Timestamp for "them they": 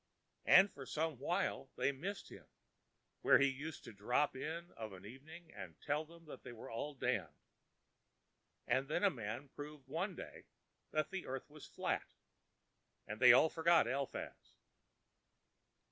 6.05-6.51